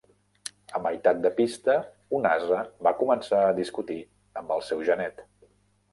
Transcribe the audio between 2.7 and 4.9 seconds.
va començar a discutir amb el seu